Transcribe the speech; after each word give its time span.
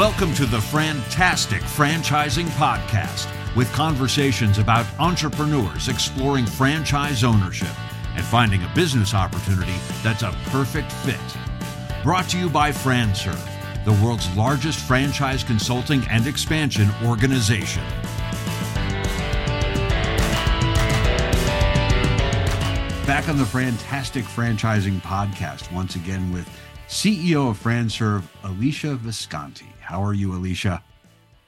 Welcome 0.00 0.32
to 0.36 0.46
the 0.46 0.62
Fran-Tastic 0.62 1.60
Franchising 1.60 2.46
Podcast 2.56 3.28
with 3.54 3.70
conversations 3.74 4.56
about 4.56 4.86
entrepreneurs 4.98 5.88
exploring 5.88 6.46
franchise 6.46 7.22
ownership 7.22 7.68
and 8.16 8.24
finding 8.24 8.62
a 8.62 8.72
business 8.74 9.12
opportunity 9.12 9.74
that's 10.02 10.22
a 10.22 10.34
perfect 10.46 10.90
fit. 10.90 11.20
Brought 12.02 12.30
to 12.30 12.38
you 12.38 12.48
by 12.48 12.70
FranServe, 12.70 13.84
the 13.84 13.92
world's 14.02 14.34
largest 14.34 14.78
franchise 14.78 15.44
consulting 15.44 16.02
and 16.08 16.26
expansion 16.26 16.88
organization. 17.04 17.84
Back 23.04 23.28
on 23.28 23.36
the 23.36 23.44
Fran-Tastic 23.44 24.24
Franchising 24.24 25.02
Podcast, 25.02 25.70
once 25.70 25.94
again 25.94 26.32
with 26.32 26.48
CEO 26.88 27.50
of 27.50 27.62
FranServe, 27.62 28.22
Alesia 28.42 28.96
Visconti. 28.96 29.66
How 29.90 30.04
are 30.04 30.14
you, 30.14 30.28
Alesia? 30.28 30.80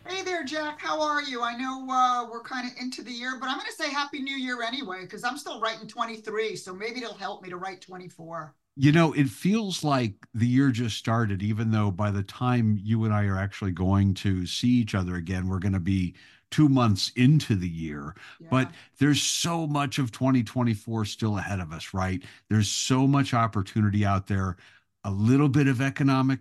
Hey 0.04 0.22
there, 0.24 0.42
Jack. 0.42 0.80
How 0.80 1.00
are 1.00 1.22
you? 1.22 1.42
I 1.44 1.56
know 1.56 1.86
uh, 1.88 2.26
we're 2.28 2.42
kind 2.42 2.68
of 2.68 2.76
into 2.76 3.00
the 3.00 3.12
year, 3.12 3.36
but 3.38 3.48
I'm 3.48 3.54
going 3.54 3.70
to 3.70 3.72
say 3.72 3.88
Happy 3.88 4.20
New 4.20 4.34
Year 4.34 4.64
anyway, 4.64 5.02
because 5.02 5.22
I'm 5.22 5.38
still 5.38 5.60
writing 5.60 5.86
23. 5.86 6.56
So 6.56 6.74
maybe 6.74 7.04
it'll 7.04 7.14
help 7.14 7.44
me 7.44 7.50
to 7.50 7.56
write 7.56 7.80
24. 7.80 8.52
You 8.74 8.90
know, 8.90 9.12
it 9.12 9.28
feels 9.28 9.84
like 9.84 10.14
the 10.34 10.48
year 10.48 10.72
just 10.72 10.96
started, 10.96 11.40
even 11.40 11.70
though 11.70 11.92
by 11.92 12.10
the 12.10 12.24
time 12.24 12.80
you 12.82 13.04
and 13.04 13.14
I 13.14 13.26
are 13.26 13.38
actually 13.38 13.70
going 13.70 14.12
to 14.14 14.44
see 14.44 14.70
each 14.70 14.96
other 14.96 15.14
again, 15.14 15.46
we're 15.46 15.60
going 15.60 15.74
to 15.74 15.78
be 15.78 16.16
two 16.50 16.68
months 16.68 17.12
into 17.14 17.54
the 17.54 17.68
year. 17.68 18.16
Yeah. 18.40 18.48
But 18.50 18.72
there's 18.98 19.22
so 19.22 19.68
much 19.68 20.00
of 20.00 20.10
2024 20.10 21.04
still 21.04 21.38
ahead 21.38 21.60
of 21.60 21.72
us, 21.72 21.94
right? 21.94 22.20
There's 22.48 22.68
so 22.68 23.06
much 23.06 23.34
opportunity 23.34 24.04
out 24.04 24.26
there, 24.26 24.56
a 25.04 25.12
little 25.12 25.48
bit 25.48 25.68
of 25.68 25.80
economic 25.80 26.40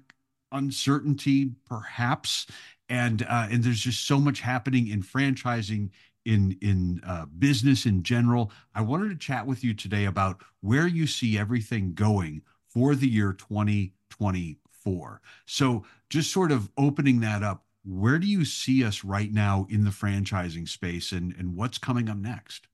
uncertainty, 0.51 1.51
perhaps, 1.65 2.47
and 2.89 3.23
uh, 3.23 3.47
and 3.49 3.63
there's 3.63 3.79
just 3.79 4.05
so 4.05 4.19
much 4.19 4.41
happening 4.41 4.87
in 4.87 5.01
franchising 5.01 5.89
in 6.25 6.57
in 6.61 7.01
uh, 7.05 7.25
business 7.39 7.85
in 7.85 8.03
general. 8.03 8.51
I 8.75 8.81
wanted 8.81 9.09
to 9.09 9.15
chat 9.15 9.45
with 9.45 9.63
you 9.63 9.73
today 9.73 10.05
about 10.05 10.41
where 10.61 10.87
you 10.87 11.07
see 11.07 11.37
everything 11.37 11.93
going 11.93 12.41
for 12.67 12.95
the 12.95 13.07
year 13.07 13.33
2024. 13.33 15.21
So 15.45 15.85
just 16.09 16.31
sort 16.31 16.51
of 16.51 16.69
opening 16.77 17.19
that 17.21 17.43
up, 17.43 17.65
where 17.83 18.19
do 18.19 18.27
you 18.27 18.45
see 18.45 18.83
us 18.83 19.03
right 19.03 19.31
now 19.31 19.67
in 19.69 19.83
the 19.83 19.91
franchising 19.91 20.67
space, 20.67 21.11
and 21.11 21.33
and 21.37 21.55
what's 21.55 21.77
coming 21.77 22.09
up 22.09 22.17
next? 22.17 22.67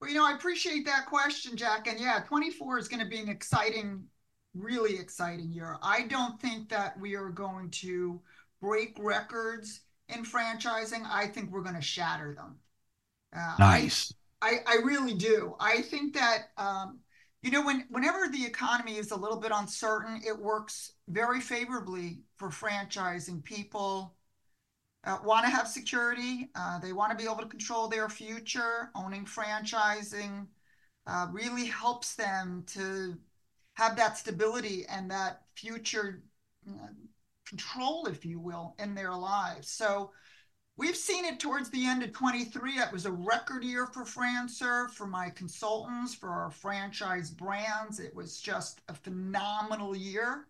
Well, 0.00 0.10
you 0.10 0.16
know, 0.16 0.26
I 0.26 0.32
appreciate 0.32 0.86
that 0.86 1.06
question, 1.06 1.56
Jack. 1.56 1.88
And 1.88 1.98
yeah, 1.98 2.20
24 2.20 2.78
is 2.78 2.88
going 2.88 3.02
to 3.02 3.08
be 3.08 3.18
an 3.18 3.28
exciting 3.28 4.04
really 4.54 4.98
exciting 4.98 5.50
year. 5.52 5.76
I 5.82 6.02
don't 6.02 6.40
think 6.40 6.68
that 6.70 6.98
we 6.98 7.14
are 7.14 7.30
going 7.30 7.70
to 7.70 8.20
break 8.60 8.96
records 8.98 9.80
in 10.08 10.24
franchising. 10.24 11.06
I 11.10 11.26
think 11.26 11.50
we're 11.50 11.62
going 11.62 11.74
to 11.74 11.82
shatter 11.82 12.34
them. 12.34 12.56
Uh, 13.36 13.54
nice. 13.58 14.12
I, 14.40 14.48
I, 14.48 14.58
I, 14.66 14.74
really 14.84 15.14
do. 15.14 15.54
I 15.60 15.82
think 15.82 16.14
that, 16.14 16.50
um, 16.56 17.00
you 17.42 17.50
know, 17.50 17.64
when 17.64 17.84
whenever 17.90 18.28
the 18.28 18.44
economy 18.44 18.96
is 18.96 19.10
a 19.10 19.16
little 19.16 19.38
bit 19.38 19.52
uncertain, 19.54 20.22
it 20.26 20.36
works 20.36 20.92
very 21.08 21.40
favorably 21.40 22.22
for 22.36 22.48
franchising. 22.48 23.44
People 23.44 24.14
uh, 25.04 25.18
want 25.24 25.44
to 25.44 25.50
have 25.50 25.68
security. 25.68 26.50
Uh, 26.54 26.78
they 26.78 26.92
want 26.92 27.10
to 27.10 27.16
be 27.16 27.24
able 27.24 27.42
to 27.42 27.46
control 27.46 27.88
their 27.88 28.08
future. 28.08 28.90
Owning 28.94 29.24
franchising 29.24 30.46
uh, 31.06 31.26
really 31.32 31.66
helps 31.66 32.14
them 32.14 32.64
to 32.68 33.16
have 33.78 33.94
that 33.94 34.18
stability 34.18 34.84
and 34.88 35.08
that 35.08 35.42
future 35.54 36.24
uh, 36.68 36.88
control, 37.46 38.06
if 38.06 38.26
you 38.26 38.40
will, 38.40 38.74
in 38.80 38.92
their 38.92 39.14
lives. 39.14 39.70
So 39.70 40.10
we've 40.76 40.96
seen 40.96 41.24
it 41.24 41.38
towards 41.38 41.70
the 41.70 41.86
end 41.86 42.02
of 42.02 42.12
23. 42.12 42.76
That 42.76 42.92
was 42.92 43.06
a 43.06 43.12
record 43.12 43.62
year 43.62 43.86
for 43.86 44.02
FranServe, 44.02 44.90
for 44.90 45.06
my 45.06 45.30
consultants, 45.30 46.12
for 46.12 46.28
our 46.28 46.50
franchise 46.50 47.30
brands. 47.30 48.00
It 48.00 48.12
was 48.16 48.40
just 48.40 48.80
a 48.88 48.94
phenomenal 48.94 49.94
year. 49.94 50.48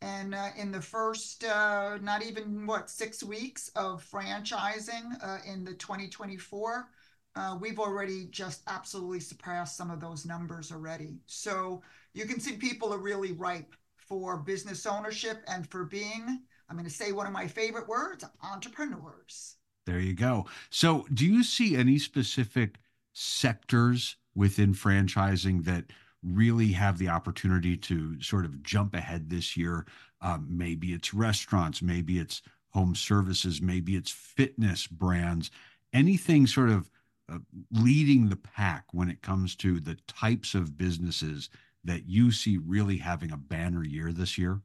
And 0.00 0.32
uh, 0.32 0.50
in 0.56 0.70
the 0.70 0.80
first, 0.80 1.42
uh, 1.42 1.98
not 2.00 2.22
even 2.24 2.68
what, 2.68 2.88
six 2.88 3.20
weeks 3.20 3.68
of 3.74 4.08
franchising 4.08 5.20
uh, 5.20 5.38
in 5.44 5.64
the 5.64 5.74
2024, 5.74 6.88
uh, 7.34 7.58
we've 7.60 7.80
already 7.80 8.26
just 8.30 8.62
absolutely 8.68 9.20
surpassed 9.20 9.76
some 9.76 9.90
of 9.90 10.00
those 10.00 10.24
numbers 10.24 10.70
already. 10.70 11.18
So 11.26 11.82
you 12.14 12.24
can 12.26 12.40
see 12.40 12.56
people 12.56 12.92
are 12.92 12.98
really 12.98 13.32
ripe 13.32 13.74
for 13.96 14.36
business 14.36 14.86
ownership 14.86 15.42
and 15.46 15.68
for 15.70 15.84
being, 15.84 16.40
I'm 16.68 16.76
going 16.76 16.84
to 16.84 16.90
say 16.90 17.12
one 17.12 17.26
of 17.26 17.32
my 17.32 17.46
favorite 17.46 17.88
words, 17.88 18.24
entrepreneurs. 18.42 19.56
There 19.86 20.00
you 20.00 20.14
go. 20.14 20.46
So, 20.70 21.06
do 21.14 21.24
you 21.24 21.42
see 21.42 21.76
any 21.76 21.98
specific 21.98 22.78
sectors 23.12 24.16
within 24.34 24.74
franchising 24.74 25.64
that 25.64 25.84
really 26.22 26.72
have 26.72 26.98
the 26.98 27.08
opportunity 27.08 27.76
to 27.76 28.20
sort 28.20 28.44
of 28.44 28.62
jump 28.62 28.94
ahead 28.94 29.30
this 29.30 29.56
year? 29.56 29.86
Um, 30.20 30.46
maybe 30.50 30.92
it's 30.92 31.14
restaurants, 31.14 31.80
maybe 31.80 32.18
it's 32.18 32.42
home 32.70 32.94
services, 32.94 33.62
maybe 33.62 33.96
it's 33.96 34.10
fitness 34.10 34.86
brands, 34.86 35.50
anything 35.92 36.46
sort 36.46 36.70
of 36.70 36.90
uh, 37.32 37.38
leading 37.72 38.28
the 38.28 38.36
pack 38.36 38.84
when 38.92 39.08
it 39.08 39.22
comes 39.22 39.56
to 39.56 39.80
the 39.80 39.96
types 40.06 40.54
of 40.54 40.76
businesses 40.76 41.48
that 41.84 42.06
you 42.06 42.30
see 42.30 42.58
really 42.58 42.98
having 42.98 43.32
a 43.32 43.36
banner 43.36 43.84
year 43.84 44.12
this 44.12 44.36
year? 44.38 44.60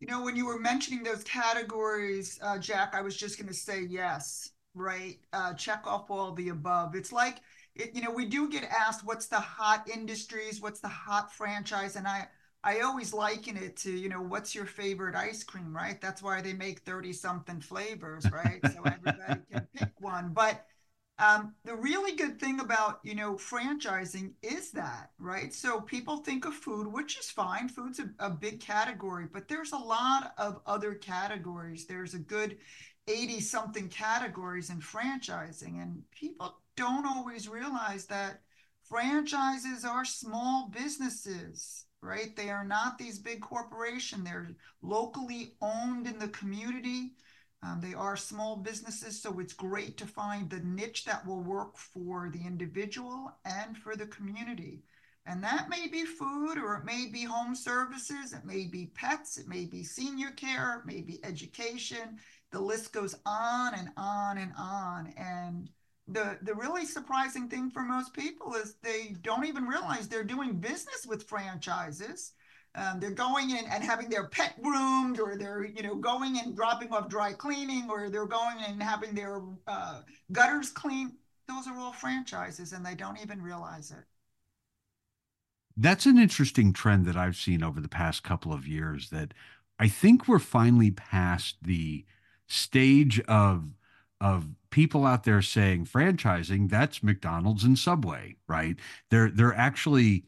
You 0.00 0.06
know, 0.06 0.22
when 0.22 0.36
you 0.36 0.46
were 0.46 0.58
mentioning 0.58 1.02
those 1.02 1.22
categories, 1.24 2.38
uh, 2.42 2.58
Jack, 2.58 2.94
I 2.94 3.02
was 3.02 3.16
just 3.16 3.38
going 3.38 3.48
to 3.48 3.54
say 3.54 3.82
yes, 3.82 4.50
right? 4.74 5.18
Uh, 5.32 5.52
check 5.54 5.86
off 5.86 6.10
all 6.10 6.32
the 6.32 6.48
above. 6.48 6.94
It's 6.94 7.12
like, 7.12 7.40
it, 7.74 7.94
you 7.94 8.02
know, 8.02 8.10
we 8.10 8.24
do 8.24 8.48
get 8.48 8.64
asked 8.64 9.04
what's 9.04 9.26
the 9.26 9.40
hot 9.40 9.88
industries, 9.92 10.60
what's 10.60 10.80
the 10.80 10.88
hot 10.88 11.32
franchise, 11.32 11.96
and 11.96 12.06
I, 12.08 12.28
I 12.64 12.80
always 12.80 13.12
liken 13.12 13.56
it 13.56 13.76
to, 13.78 13.90
you 13.90 14.08
know, 14.08 14.22
what's 14.22 14.54
your 14.54 14.66
favorite 14.66 15.14
ice 15.14 15.42
cream, 15.44 15.74
right? 15.74 16.00
That's 16.00 16.22
why 16.22 16.40
they 16.40 16.52
make 16.52 16.80
30 16.80 17.12
something 17.12 17.60
flavors, 17.60 18.30
right? 18.30 18.60
so 18.72 18.82
everybody 18.82 19.40
can 19.50 19.66
pick 19.74 19.92
one. 19.98 20.32
But 20.32 20.64
um, 21.20 21.54
the 21.64 21.76
really 21.76 22.16
good 22.16 22.40
thing 22.40 22.60
about 22.60 23.00
you 23.02 23.14
know 23.14 23.34
franchising 23.34 24.32
is 24.42 24.70
that 24.72 25.10
right. 25.18 25.52
So 25.52 25.80
people 25.80 26.18
think 26.18 26.44
of 26.44 26.54
food, 26.54 26.86
which 26.86 27.18
is 27.18 27.30
fine. 27.30 27.68
Food's 27.68 28.00
a, 28.00 28.10
a 28.18 28.30
big 28.30 28.60
category, 28.60 29.26
but 29.32 29.48
there's 29.48 29.72
a 29.72 29.78
lot 29.78 30.32
of 30.38 30.60
other 30.66 30.94
categories. 30.94 31.86
There's 31.86 32.14
a 32.14 32.18
good 32.18 32.58
80 33.08 33.40
something 33.40 33.88
categories 33.88 34.70
in 34.70 34.80
franchising, 34.80 35.82
and 35.82 36.02
people 36.10 36.58
don't 36.76 37.06
always 37.06 37.48
realize 37.48 38.06
that 38.06 38.40
franchises 38.82 39.84
are 39.84 40.04
small 40.04 40.70
businesses 40.72 41.84
right? 42.02 42.34
They 42.34 42.50
are 42.50 42.64
not 42.64 42.98
these 42.98 43.18
big 43.18 43.40
corporations. 43.40 44.24
They're 44.24 44.50
locally 44.82 45.54
owned 45.60 46.06
in 46.06 46.18
the 46.18 46.28
community. 46.28 47.12
Um, 47.62 47.80
they 47.80 47.92
are 47.92 48.16
small 48.16 48.56
businesses, 48.56 49.20
so 49.20 49.38
it's 49.38 49.52
great 49.52 49.98
to 49.98 50.06
find 50.06 50.48
the 50.48 50.60
niche 50.60 51.04
that 51.04 51.26
will 51.26 51.42
work 51.42 51.76
for 51.76 52.30
the 52.32 52.40
individual 52.46 53.32
and 53.44 53.76
for 53.76 53.96
the 53.96 54.06
community. 54.06 54.82
And 55.26 55.44
that 55.44 55.68
may 55.68 55.86
be 55.86 56.06
food, 56.06 56.56
or 56.56 56.76
it 56.76 56.84
may 56.86 57.06
be 57.06 57.24
home 57.24 57.54
services, 57.54 58.32
it 58.32 58.46
may 58.46 58.64
be 58.64 58.86
pets, 58.94 59.36
it 59.36 59.46
may 59.46 59.66
be 59.66 59.84
senior 59.84 60.30
care, 60.30 60.80
it 60.80 60.86
may 60.86 61.02
be 61.02 61.22
education. 61.22 62.18
The 62.50 62.60
list 62.60 62.92
goes 62.92 63.14
on 63.26 63.74
and 63.74 63.90
on 63.96 64.38
and 64.38 64.52
on. 64.58 65.12
And 65.18 65.68
the, 66.08 66.38
the 66.42 66.54
really 66.54 66.86
surprising 66.86 67.48
thing 67.48 67.70
for 67.70 67.82
most 67.82 68.14
people 68.14 68.54
is 68.54 68.76
they 68.82 69.14
don't 69.20 69.44
even 69.44 69.66
realize 69.66 70.08
they're 70.08 70.24
doing 70.24 70.54
business 70.54 71.06
with 71.06 71.28
franchises 71.28 72.32
um, 72.74 73.00
they're 73.00 73.10
going 73.10 73.50
in 73.50 73.64
and 73.66 73.82
having 73.82 74.08
their 74.08 74.28
pet 74.28 74.60
groomed 74.62 75.18
or 75.18 75.36
they're 75.36 75.64
you 75.64 75.82
know 75.82 75.94
going 75.94 76.38
and 76.38 76.54
dropping 76.54 76.92
off 76.92 77.08
dry 77.08 77.32
cleaning 77.32 77.88
or 77.90 78.08
they're 78.10 78.26
going 78.26 78.56
and 78.66 78.82
having 78.82 79.14
their 79.14 79.42
uh, 79.66 80.00
gutters 80.32 80.70
cleaned 80.70 81.12
those 81.48 81.66
are 81.66 81.76
all 81.78 81.92
franchises 81.92 82.72
and 82.72 82.86
they 82.86 82.94
don't 82.94 83.20
even 83.20 83.42
realize 83.42 83.90
it. 83.90 84.04
That's 85.76 86.06
an 86.06 86.18
interesting 86.18 86.72
trend 86.72 87.06
that 87.06 87.16
i've 87.16 87.36
seen 87.36 87.62
over 87.62 87.80
the 87.80 87.88
past 87.88 88.22
couple 88.22 88.52
of 88.52 88.66
years 88.68 89.10
that 89.10 89.32
i 89.78 89.88
think 89.88 90.28
we're 90.28 90.38
finally 90.38 90.90
past 90.90 91.56
the 91.62 92.04
stage 92.46 93.20
of 93.20 93.70
of 94.20 94.48
people 94.70 95.06
out 95.06 95.24
there 95.24 95.40
saying 95.40 95.86
franchising 95.86 96.68
that's 96.68 97.02
mcdonald's 97.02 97.64
and 97.64 97.78
subway 97.78 98.36
right? 98.50 98.76
They're 99.10 99.30
they're 99.30 99.54
actually 99.54 100.24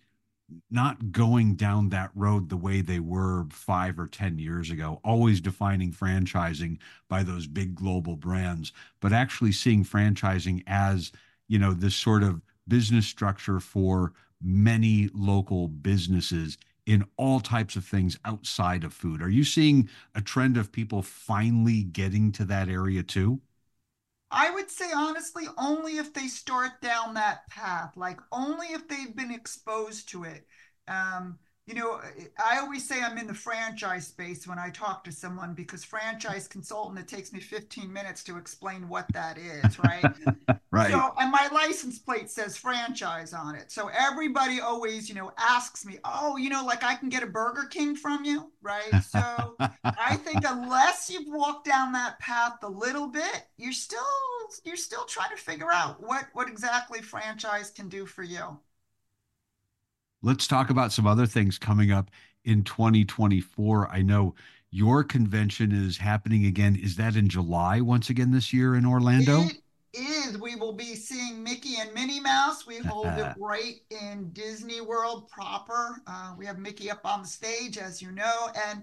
not 0.71 1.13
going 1.13 1.55
down 1.55 1.89
that 1.89 2.11
road 2.15 2.49
the 2.49 2.57
way 2.57 2.81
they 2.81 3.01
were 3.01 3.47
five 3.51 3.99
or 3.99 4.07
10 4.07 4.39
years 4.39 4.71
ago, 4.71 5.01
always 5.05 5.41
defining 5.41 5.93
franchising 5.93 6.79
by 7.09 7.23
those 7.23 7.47
big 7.47 7.75
global 7.75 8.17
brands, 8.17 8.73
but 9.01 9.13
actually 9.13 9.53
seeing 9.53 9.85
franchising 9.85 10.63
as, 10.67 11.13
you 11.49 11.59
know, 11.59 11.73
this 11.73 11.95
sort 11.95 12.23
of 12.23 12.43
business 12.69 13.07
structure 13.07 13.61
for 13.61 14.13
many 14.43 15.09
local 15.15 15.69
businesses 15.69 16.59
in 16.87 17.05
all 17.17 17.41
types 17.41 17.77
of 17.77 17.85
things 17.85 18.19
outside 18.25 18.85
of 18.85 18.93
food. 18.93 19.23
Are 19.23 19.29
you 19.29 19.45
seeing 19.45 19.89
a 20.15 20.21
trend 20.21 20.57
of 20.57 20.73
people 20.73 21.03
finally 21.03 21.85
getting 21.85 22.33
to 22.33 22.45
that 22.47 22.69
area 22.69 23.03
too? 23.03 23.41
I 24.33 24.51
would 24.51 24.71
say 24.71 24.91
honestly, 24.95 25.45
only 25.59 25.99
if 25.99 26.13
they 26.15 26.27
start 26.29 26.81
down 26.81 27.15
that 27.15 27.49
path, 27.49 27.97
like 27.97 28.19
only 28.33 28.69
if 28.69 28.89
they've 28.89 29.15
been 29.15 29.31
exposed 29.31 30.09
to 30.11 30.25
it. 30.25 30.47
Um, 30.89 31.39
you 31.67 31.75
know, 31.75 32.01
I 32.45 32.59
always 32.59 32.87
say 32.87 33.01
I'm 33.01 33.19
in 33.19 33.29
the 33.29 33.35
franchise 33.35 34.09
space 34.09 34.49
when 34.49 34.59
I 34.59 34.71
talk 34.71 35.05
to 35.05 35.13
someone 35.13 35.55
because 35.55 35.85
franchise 35.85 36.49
consultant, 36.49 36.99
it 36.99 37.07
takes 37.07 37.33
me 37.33 37.39
15 37.39 37.93
minutes 37.93 38.25
to 38.25 38.37
explain 38.37 38.89
what 38.89 39.07
that 39.13 39.39
is, 39.39 39.79
right? 39.79 40.05
right. 40.73 40.91
So, 40.91 41.15
and 41.21 41.31
my 41.31 41.49
license 41.53 42.01
plate 42.01 42.31
says 42.31 42.57
franchise 42.57 43.33
on 43.33 43.55
it. 43.55 43.71
So 43.71 43.89
everybody 43.97 44.61
always, 44.61 45.09
you 45.09 45.15
know, 45.15 45.31
asks 45.39 45.87
me, 45.87 45.99
oh, 46.05 46.37
you 46.37 46.51
know, 46.51 46.65
like 46.65 46.83
I 46.83 46.97
can 46.97 47.09
get 47.09 47.23
a 47.23 47.29
Burger 47.29 47.67
King 47.71 47.95
from 47.95 48.25
you, 48.25 48.51
right? 48.61 49.01
So 49.09 49.55
I 49.85 50.17
think 50.17 50.41
unless 50.45 51.09
you've 51.11 51.29
walked 51.29 51.67
down 51.67 51.93
that 51.93 52.19
path 52.19 52.59
a 52.65 52.69
little 52.69 53.07
bit, 53.07 53.47
you're 53.57 53.73
still 53.73 54.01
you're 54.65 54.77
still 54.77 55.05
trying 55.05 55.31
to 55.31 55.41
figure 55.41 55.73
out 55.73 56.03
what 56.03 56.27
what 56.33 56.49
exactly 56.49 57.01
franchise 57.01 57.71
can 57.71 57.89
do 57.89 58.05
for 58.05 58.25
you 58.25 58.59
let's 60.23 60.47
talk 60.47 60.71
about 60.71 60.93
some 60.93 61.07
other 61.07 61.27
things 61.27 61.59
coming 61.59 61.93
up 61.93 62.11
in 62.45 62.63
2024. 62.65 63.89
I 63.89 64.03
know 64.03 64.35
your 64.71 65.05
convention 65.05 65.73
is 65.73 65.99
happening 65.99 66.47
again. 66.47 66.77
Is 66.77 66.97
that 66.97 67.17
in 67.17 67.29
July 67.29 67.81
once 67.81 68.11
again 68.11 68.31
this 68.31 68.53
year 68.53 68.75
in 68.75 68.87
Orlando? 68.87 69.43
It 69.43 69.61
is. 69.93 70.39
We 70.39 70.57
will 70.57 70.73
be 70.73 70.95
seeing 70.95 71.43
Mickey 71.43 71.75
and 71.79 71.93
Minnie 71.93 72.21
Mouse. 72.21 72.67
We 72.67 72.79
hold 72.79 73.07
it 73.07 73.35
right 73.39 73.75
in 73.91 74.31
Disney 74.33 74.81
World 74.81 75.29
proper. 75.29 76.01
Uh, 76.07 76.35
we 76.39 76.47
have 76.47 76.59
Mickey 76.59 76.91
up 76.91 77.05
on 77.05 77.23
the 77.23 77.29
stage, 77.29 77.77
as 77.77 78.01
you 78.01 78.13
know, 78.13 78.49
and 78.67 78.83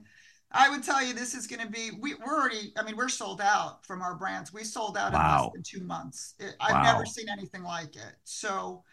I 0.51 0.69
would 0.69 0.83
tell 0.83 1.03
you 1.03 1.13
this 1.13 1.33
is 1.33 1.47
going 1.47 1.65
to 1.65 1.71
be. 1.71 1.91
We, 1.99 2.13
are 2.13 2.39
already. 2.39 2.73
I 2.77 2.83
mean, 2.83 2.95
we're 2.95 3.09
sold 3.09 3.41
out 3.41 3.85
from 3.85 4.01
our 4.01 4.15
brands. 4.15 4.51
We 4.51 4.63
sold 4.63 4.97
out 4.97 5.13
wow. 5.13 5.19
in 5.19 5.43
less 5.43 5.51
than 5.53 5.63
two 5.63 5.85
months. 5.85 6.35
It, 6.39 6.55
I've 6.59 6.73
wow. 6.73 6.93
never 6.93 7.05
seen 7.05 7.27
anything 7.29 7.63
like 7.63 7.95
it. 7.95 8.15
So 8.23 8.83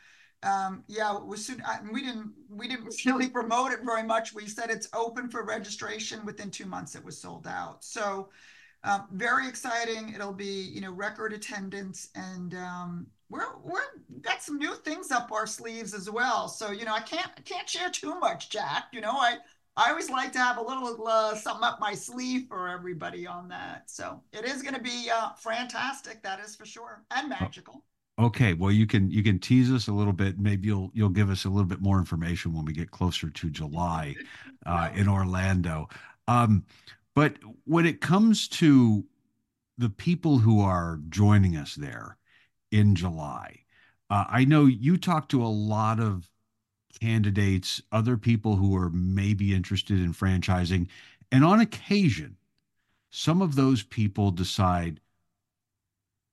um, 0.43 0.85
yeah, 0.87 1.17
was 1.19 1.45
soon. 1.45 1.63
I, 1.67 1.79
we 1.91 2.03
didn't 2.03 2.33
we 2.49 2.69
didn't 2.69 2.95
really 3.05 3.29
promote 3.29 3.73
it 3.73 3.81
very 3.85 4.03
much. 4.03 4.35
We 4.35 4.47
said 4.47 4.71
it's 4.71 4.89
open 4.95 5.29
for 5.29 5.45
registration. 5.45 6.25
Within 6.25 6.51
two 6.51 6.67
months, 6.67 6.95
it 6.95 7.05
was 7.05 7.19
sold 7.19 7.47
out. 7.47 7.85
So 7.85 8.29
um, 8.85 9.07
very 9.13 9.49
exciting. 9.49 10.13
It'll 10.15 10.33
be 10.33 10.71
you 10.73 10.81
know 10.81 10.93
record 10.93 11.33
attendance, 11.33 12.11
and 12.15 12.55
um, 12.55 13.07
we're 13.29 13.57
we're 13.63 13.81
got 14.23 14.43
some 14.43 14.59
new 14.59 14.75
things 14.75 15.11
up 15.11 15.33
our 15.33 15.47
sleeves 15.47 15.95
as 15.95 16.11
well. 16.11 16.49
So 16.49 16.71
you 16.71 16.85
know 16.85 16.95
I 16.95 17.01
can't 17.01 17.31
I 17.37 17.41
can't 17.41 17.69
share 17.69 17.91
too 17.91 18.19
much, 18.21 18.51
Jack. 18.51 18.85
You 18.93 19.01
know 19.01 19.13
I. 19.13 19.39
I 19.79 19.91
always 19.91 20.09
like 20.09 20.33
to 20.33 20.39
have 20.39 20.57
a 20.57 20.63
little 20.63 21.07
uh, 21.07 21.35
something 21.35 21.63
up 21.63 21.81
my 21.81 21.93
sleeve 21.93 22.47
for 22.49 22.67
everybody 22.67 23.27
on 23.27 23.49
that. 23.49 23.91
So 23.91 24.23
it 24.33 24.47
is 24.47 24.63
going 24.63 24.73
to 24.75 24.81
be 24.81 25.11
uh, 25.15 25.35
fantastic, 25.37 26.23
that 26.23 26.41
is 26.41 26.57
for 26.57 26.65
sure, 26.65 27.05
and 27.11 27.29
magical. 27.29 27.85
Okay, 28.19 28.55
well 28.55 28.73
you 28.73 28.87
can 28.87 29.11
you 29.11 29.23
can 29.23 29.39
tease 29.39 29.71
us 29.71 29.89
a 29.89 29.93
little 29.93 30.13
bit. 30.13 30.39
Maybe 30.39 30.69
you'll 30.69 30.91
you'll 30.95 31.11
give 31.11 31.29
us 31.29 31.45
a 31.45 31.51
little 31.51 31.67
bit 31.67 31.83
more 31.83 31.99
information 31.99 32.55
when 32.55 32.65
we 32.65 32.73
get 32.73 32.91
closer 32.91 33.29
to 33.29 33.51
July 33.51 34.15
uh, 34.65 34.89
in 34.95 35.07
Orlando. 35.07 35.89
Um, 36.27 36.65
but 37.15 37.37
when 37.65 37.85
it 37.85 38.01
comes 38.01 38.49
to 38.49 39.05
the 39.77 39.91
people 39.91 40.39
who 40.39 40.63
are 40.63 40.99
joining 41.11 41.57
us 41.57 41.75
there 41.75 42.17
in 42.71 42.95
July, 42.95 43.61
uh, 44.09 44.25
I 44.29 44.45
know 44.47 44.65
you 44.65 44.97
talk 44.97 45.29
to 45.31 45.45
a 45.45 45.49
lot 45.49 46.01
of 46.01 46.31
candidates, 46.99 47.83
other 47.93 48.17
people 48.17 48.57
who 48.57 48.75
are 48.77 48.89
maybe 48.91 49.55
interested 49.55 50.01
in 50.01 50.15
franchising, 50.15 50.89
and 51.31 51.45
on 51.45 51.61
occasion, 51.61 52.39
some 53.11 53.43
of 53.43 53.57
those 53.57 53.83
people 53.83 54.31
decide 54.31 55.01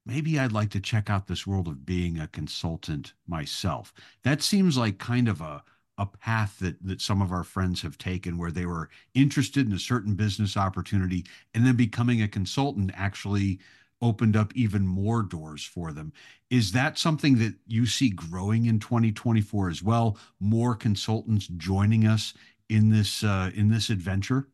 maybe 0.05 0.39
I'd 0.39 0.51
like 0.51 0.69
to 0.71 0.79
check 0.79 1.09
out 1.09 1.27
this 1.27 1.47
world 1.47 1.67
of 1.67 1.85
being 1.85 2.19
a 2.19 2.27
consultant 2.27 3.13
myself. 3.27 3.93
That 4.23 4.41
seems 4.41 4.77
like 4.77 4.97
kind 4.97 5.27
of 5.27 5.41
a 5.41 5.63
a 5.99 6.05
path 6.07 6.57
that 6.59 6.81
that 6.83 7.01
some 7.01 7.21
of 7.21 7.31
our 7.31 7.43
friends 7.43 7.81
have 7.83 7.97
taken 7.97 8.37
where 8.37 8.51
they 8.51 8.65
were 8.65 8.89
interested 9.13 9.67
in 9.67 9.73
a 9.73 9.79
certain 9.79 10.15
business 10.15 10.57
opportunity 10.57 11.23
and 11.53 11.65
then 11.65 11.75
becoming 11.75 12.21
a 12.21 12.27
consultant 12.27 12.91
actually 12.95 13.59
opened 14.01 14.35
up 14.35 14.53
even 14.55 14.85
more 14.85 15.21
doors 15.21 15.63
for 15.63 15.93
them. 15.93 16.11
Is 16.49 16.71
that 16.73 16.97
something 16.97 17.37
that 17.37 17.55
you 17.67 17.85
see 17.85 18.09
growing 18.09 18.65
in 18.65 18.79
2024 18.79 19.69
as 19.69 19.81
well? 19.81 20.17
More 20.39 20.75
consultants 20.75 21.47
joining 21.47 22.05
us 22.05 22.33
in 22.69 22.89
this 22.89 23.23
uh, 23.23 23.51
in 23.53 23.69
this 23.69 23.89
adventure? 23.89 24.47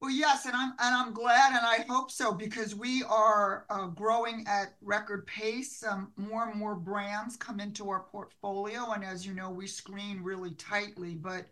Well, 0.00 0.10
yes, 0.12 0.46
and 0.46 0.54
I'm 0.54 0.70
and 0.78 0.94
I'm 0.94 1.12
glad, 1.12 1.56
and 1.56 1.66
I 1.66 1.84
hope 1.88 2.10
so 2.12 2.32
because 2.32 2.74
we 2.74 3.02
are 3.04 3.66
uh, 3.68 3.86
growing 3.88 4.44
at 4.46 4.74
record 4.80 5.26
pace. 5.26 5.82
Um, 5.82 6.12
more 6.16 6.48
and 6.48 6.58
more 6.58 6.76
brands 6.76 7.36
come 7.36 7.58
into 7.58 7.88
our 7.90 8.04
portfolio, 8.04 8.92
and 8.92 9.04
as 9.04 9.26
you 9.26 9.34
know, 9.34 9.50
we 9.50 9.66
screen 9.66 10.22
really 10.22 10.52
tightly. 10.52 11.14
But 11.16 11.46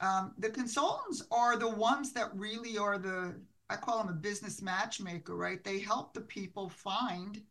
um, 0.00 0.34
the 0.38 0.50
consultants 0.50 1.24
are 1.32 1.56
the 1.58 1.68
ones 1.68 2.12
that 2.12 2.34
really 2.36 2.78
are 2.78 2.98
the 2.98 3.40
I 3.70 3.76
call 3.76 3.98
them 3.98 4.08
a 4.08 4.16
business 4.18 4.62
matchmaker, 4.62 5.36
right? 5.36 5.62
They 5.64 5.80
help 5.80 6.14
the 6.14 6.20
people 6.22 6.68
find 6.68 7.42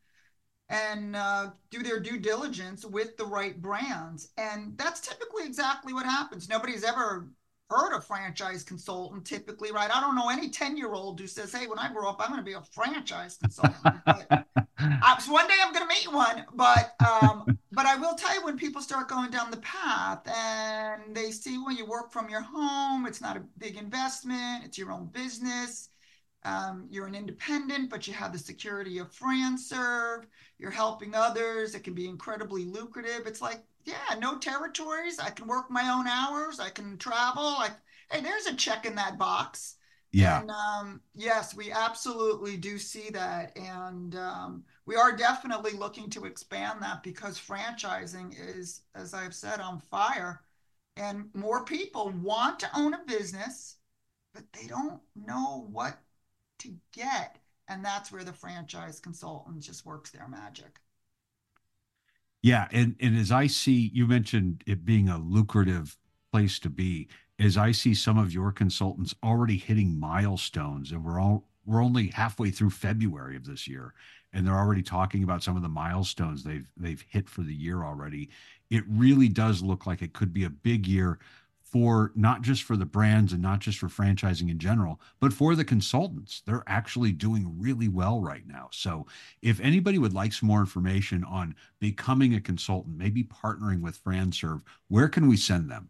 and 0.70 1.16
uh, 1.16 1.52
do 1.72 1.82
their 1.84 2.00
due 2.00 2.20
diligence 2.20 2.86
with 2.86 3.18
the 3.18 3.26
right 3.26 3.60
brands, 3.62 4.30
and 4.38 4.78
that's 4.78 5.02
typically 5.02 5.46
exactly 5.46 5.94
what 5.94 6.06
happens. 6.06 6.48
Nobody's 6.48 6.84
ever 6.84 7.30
heard 7.70 7.96
a 7.96 8.02
franchise 8.02 8.64
consultant 8.64 9.26
typically, 9.26 9.72
right? 9.72 9.96
I 9.96 10.02
don't 10.02 10.16
know 10.16 10.30
any 10.30 10.50
10 10.50 10.76
year 10.76 10.94
old 10.94 11.20
who 11.20 11.28
says, 11.28 11.54
Hey, 11.54 11.68
when 11.68 11.80
I 11.80 11.92
grow 11.92 12.10
up, 12.10 12.18
I'm 12.20 12.32
going 12.32 12.40
to 12.40 12.46
be 12.46 12.54
a 12.54 12.62
franchise 12.62 13.38
consultant. 13.38 13.78
but, 14.06 14.46
uh, 14.80 15.18
so 15.20 15.32
one 15.32 15.48
day 15.48 15.56
I'm 15.64 15.74
going 15.74 15.88
to 15.88 15.94
meet 15.94 16.12
one, 16.14 16.46
but, 16.54 16.96
um, 17.08 17.58
but 17.72 17.86
I 17.86 17.96
will 17.96 18.16
tell 18.16 18.34
you 18.34 18.44
when 18.44 18.58
people 18.58 18.82
start 18.82 19.08
going 19.08 19.30
down 19.30 19.52
the 19.52 19.58
path 19.58 20.28
and 20.28 21.16
they 21.16 21.32
see 21.32 21.58
when 21.58 21.78
you 21.78 21.86
work 21.86 22.12
from 22.12 22.30
your 22.30 22.42
home, 22.42 23.06
it's 23.06 23.22
not 23.22 23.38
a 23.38 23.42
big 23.58 23.78
investment, 23.78 24.66
it's 24.66 24.78
your 24.78 24.92
own 24.92 25.08
business. 25.08 25.90
Um, 26.44 26.88
you're 26.90 27.08
an 27.08 27.16
independent, 27.16 27.90
but 27.90 28.08
you 28.08 28.14
have 28.14 28.32
the 28.32 28.40
security 28.40 28.98
of 29.00 29.12
FranServe. 29.12 30.24
You're 30.58 30.72
helping 30.72 31.14
others. 31.14 31.76
It 31.76 31.84
can 31.84 31.94
be 31.94 32.08
incredibly 32.08 32.66
lucrative. 32.66 33.28
It's 33.28 33.42
like, 33.42 33.64
yeah, 33.84 34.18
no 34.20 34.38
territories. 34.38 35.20
I 35.20 35.32
can 35.32 35.48
work 35.48 35.70
my 35.70 35.90
own 35.90 36.08
hours. 36.08 36.60
I 36.60 36.70
can 36.70 36.98
travel. 36.98 37.44
Like, 37.44 37.74
hey, 38.12 38.22
there's 38.22 38.46
a 38.46 38.56
check 38.56 38.86
in 38.86 38.96
that 38.96 39.18
box. 39.18 39.76
Yeah. 40.12 40.42
And 40.42 40.50
um, 40.50 41.02
yes, 41.14 41.56
we 41.56 41.72
absolutely 41.72 42.58
do 42.58 42.78
see 42.78 43.10
that. 43.12 43.58
And 43.58 44.16
um, 44.16 44.64
we 44.86 44.96
are 44.96 45.16
definitely 45.16 45.72
looking 45.72 46.10
to 46.12 46.26
expand 46.26 46.82
that 46.82 47.04
because 47.04 47.40
franchising 47.40 48.34
is, 48.38 48.82
as 48.96 49.14
I've 49.14 49.36
said, 49.36 49.60
on 49.60 49.80
fire. 49.92 50.42
And 50.98 51.30
more 51.34 51.64
people 51.64 52.10
want 52.22 52.60
to 52.60 52.70
own 52.76 52.94
a 52.94 53.02
business, 53.06 53.78
but 54.34 54.44
they 54.54 54.68
don't 54.68 55.00
know 55.16 55.68
what 55.72 55.98
to 56.60 56.76
get. 56.94 57.38
And 57.68 57.86
that's 57.86 58.12
where 58.12 58.24
the 58.24 58.34
franchise 58.34 59.00
consultant 59.00 59.62
just 59.62 59.86
works 59.86 60.10
their 60.10 60.28
magic. 60.28 60.80
Yeah, 62.42 62.68
and 62.72 62.96
and 63.00 63.18
as 63.18 63.32
I 63.32 63.48
see, 63.48 63.92
you 63.94 64.08
mentioned 64.08 64.64
it 64.66 64.86
being 64.86 65.10
a 65.10 65.18
lucrative 65.18 65.98
place 66.32 66.60
to 66.60 66.70
be. 66.70 67.10
As 67.38 67.58
I 67.58 67.72
see 67.72 67.94
some 67.94 68.18
of 68.18 68.34
your 68.34 68.52
consultants 68.52 69.16
already 69.24 69.58
hitting 69.58 70.00
milestones, 70.00 70.92
and 70.92 71.04
we're 71.04 71.20
all 71.20 71.46
we're 71.66 71.84
only 71.84 72.08
halfway 72.08 72.50
through 72.50 72.72
February 72.72 73.36
of 73.36 73.46
this 73.46 73.68
year, 73.68 73.94
and 74.34 74.46
they're 74.46 74.58
already 74.58 74.82
talking 74.82 75.24
about 75.24 75.44
some 75.44 75.56
of 75.56 75.62
the 75.62 75.70
milestones 75.70 76.44
they've 76.44 76.68
they've 76.78 77.04
hit 77.10 77.30
for 77.30 77.42
the 77.42 77.54
year 77.54 77.84
already. 77.84 78.30
It 78.70 78.84
really 78.88 79.30
does 79.30 79.62
look 79.62 79.86
like 79.86 80.02
it 80.02 80.14
could 80.14 80.34
be 80.34 80.46
a 80.46 80.50
big 80.50 80.88
year 80.88 81.20
for 81.72 82.12
not 82.16 82.42
just 82.42 82.64
for 82.64 82.76
the 82.76 82.86
brands 82.86 83.34
and 83.34 83.42
not 83.42 83.60
just 83.60 83.78
for 83.78 83.88
franchising 83.88 84.50
in 84.50 84.60
general, 84.60 85.00
but 85.20 85.34
for 85.34 85.56
the 85.56 85.64
consultants. 85.64 86.42
They're 86.46 86.64
actually 86.68 87.12
doing 87.12 87.56
really 87.60 87.88
well 87.88 88.22
right 88.22 88.48
now. 88.48 88.70
So, 88.72 89.06
if 89.42 89.60
anybody 89.60 89.98
would 89.98 90.14
like 90.14 90.34
some 90.34 90.48
more 90.48 90.60
information 90.60 91.24
on 91.24 91.56
becoming 91.80 92.34
a 92.34 92.42
consultant, 92.42 92.98
maybe 92.98 93.24
partnering 93.24 93.82
with 93.82 94.04
FranServe, 94.04 94.62
where 94.88 95.10
can 95.10 95.28
we 95.28 95.38
send 95.38 95.70
them? 95.70 95.90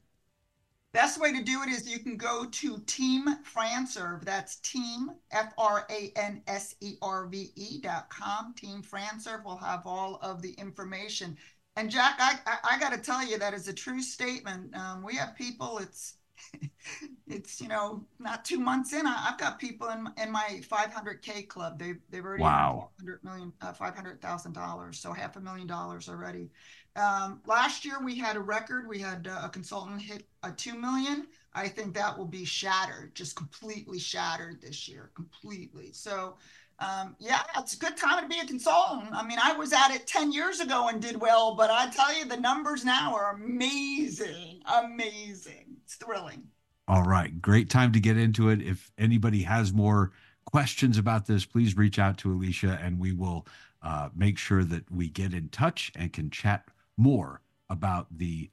Best 0.91 1.19
way 1.21 1.31
to 1.31 1.43
do 1.43 1.61
it 1.61 1.69
is 1.69 1.87
you 1.87 1.99
can 1.99 2.17
go 2.17 2.45
to 2.45 2.79
Team 2.87 3.27
FranServe. 3.55 4.25
That's 4.25 4.55
Team 4.57 5.11
F 5.29 5.53
R 5.55 5.85
A 5.87 6.11
N 6.15 6.41
S 6.47 6.75
E 6.81 6.95
R 7.03 7.27
V 7.27 7.51
E 7.55 7.79
dot 7.79 8.09
com. 8.09 8.55
Team 8.55 8.81
FranServe 8.81 9.45
will 9.45 9.57
have 9.57 9.83
all 9.85 10.17
of 10.23 10.41
the 10.41 10.53
information. 10.53 11.37
And 11.79 11.89
Jack, 11.89 12.17
I, 12.19 12.35
I, 12.45 12.75
I 12.75 12.79
got 12.79 12.91
to 12.91 12.97
tell 12.97 13.25
you 13.25 13.39
that 13.39 13.53
is 13.53 13.69
a 13.69 13.73
true 13.73 14.01
statement. 14.01 14.75
Um, 14.75 15.01
we 15.01 15.15
have 15.15 15.33
people. 15.33 15.77
It's 15.77 16.15
it's 17.27 17.61
you 17.61 17.69
know 17.69 18.05
not 18.19 18.43
two 18.43 18.59
months 18.59 18.91
in. 18.91 19.07
I, 19.07 19.13
have 19.13 19.37
got 19.37 19.59
people 19.59 19.87
in 19.87 20.05
in 20.21 20.29
my 20.29 20.59
500k 20.69 21.47
club. 21.47 21.79
They've 21.79 21.99
they've 22.09 22.23
already 22.23 22.43
wow 22.43 22.89
500 22.99 23.23
million 23.23 23.53
uh, 23.61 23.71
500 23.71 24.21
thousand 24.21 24.51
dollars, 24.51 24.99
so 24.99 25.13
half 25.13 25.37
a 25.37 25.39
million 25.39 25.67
dollars 25.67 26.09
already. 26.09 26.49
Um, 26.97 27.39
last 27.45 27.85
year 27.85 28.03
we 28.03 28.17
had 28.17 28.35
a 28.35 28.41
record. 28.41 28.85
We 28.85 28.99
had 28.99 29.27
uh, 29.27 29.43
a 29.45 29.49
consultant 29.49 30.01
hit 30.01 30.27
a 30.43 30.51
two 30.51 30.77
million. 30.77 31.27
I 31.53 31.69
think 31.69 31.93
that 31.95 32.17
will 32.17 32.25
be 32.25 32.43
shattered, 32.43 33.15
just 33.15 33.37
completely 33.37 33.99
shattered 33.99 34.61
this 34.61 34.87
year, 34.89 35.11
completely. 35.15 35.93
So, 35.93 36.35
um, 36.79 37.15
yeah, 37.19 37.41
it's 37.57 37.73
a 37.73 37.77
good 37.77 37.97
time 37.97 38.23
to 38.23 38.29
be 38.29 38.39
a 38.39 38.45
consultant. 38.45 39.09
I 39.13 39.25
mean, 39.25 39.37
I 39.41 39.53
was 39.53 39.73
at 39.73 39.91
it 39.91 40.07
10 40.07 40.31
years 40.31 40.61
ago 40.61 40.87
and 40.87 41.01
did 41.01 41.19
well, 41.19 41.55
but 41.55 41.69
I 41.69 41.89
tell 41.89 42.17
you, 42.17 42.25
the 42.25 42.37
numbers 42.37 42.85
now 42.85 43.13
are 43.15 43.35
amazing, 43.35 44.61
amazing. 44.65 45.77
It's 45.83 45.95
thrilling. 45.95 46.43
All 46.87 47.03
right. 47.03 47.41
Great 47.41 47.69
time 47.69 47.91
to 47.91 47.99
get 47.99 48.17
into 48.17 48.49
it. 48.49 48.61
If 48.61 48.91
anybody 48.97 49.43
has 49.43 49.73
more 49.73 50.11
questions 50.45 50.97
about 50.97 51.27
this, 51.27 51.45
please 51.45 51.77
reach 51.77 51.99
out 51.99 52.17
to 52.19 52.29
Alesia 52.29 52.83
and 52.83 52.97
we 52.99 53.11
will 53.11 53.45
uh, 53.83 54.09
make 54.15 54.37
sure 54.37 54.63
that 54.63 54.89
we 54.89 55.09
get 55.09 55.33
in 55.33 55.49
touch 55.49 55.91
and 55.95 56.11
can 56.13 56.29
chat 56.29 56.65
more 56.97 57.41
about 57.69 58.07
the 58.09 58.49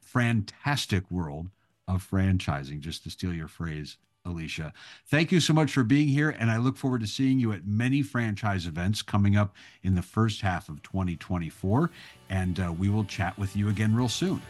fantastic 0.00 1.10
world 1.10 1.48
of 1.86 2.06
franchising, 2.08 2.80
just 2.80 3.04
to 3.04 3.10
steal 3.10 3.32
your 3.32 3.48
phrase, 3.48 3.96
Alesia. 4.28 4.72
Thank 5.06 5.32
you 5.32 5.40
so 5.40 5.52
much 5.52 5.72
for 5.72 5.82
being 5.82 6.08
here. 6.08 6.30
And 6.30 6.50
I 6.50 6.58
look 6.58 6.76
forward 6.76 7.00
to 7.00 7.06
seeing 7.06 7.38
you 7.40 7.52
at 7.52 7.66
many 7.66 8.02
franchise 8.02 8.66
events 8.66 9.02
coming 9.02 9.36
up 9.36 9.56
in 9.82 9.94
the 9.94 10.02
first 10.02 10.40
half 10.40 10.68
of 10.68 10.82
2024. 10.82 11.90
And 12.30 12.60
uh, 12.60 12.72
we 12.72 12.88
will 12.88 13.04
chat 13.04 13.36
with 13.38 13.56
you 13.56 13.68
again 13.68 13.94
real 13.94 14.08
soon. 14.08 14.40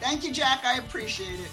Thank 0.00 0.24
you, 0.24 0.32
Jack. 0.32 0.64
I 0.64 0.78
appreciate 0.78 1.40
it. 1.40 1.50